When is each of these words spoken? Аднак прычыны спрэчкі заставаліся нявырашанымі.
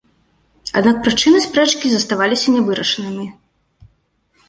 Аднак 0.81 0.97
прычыны 1.03 1.43
спрэчкі 1.47 1.87
заставаліся 1.93 2.47
нявырашанымі. 2.57 3.33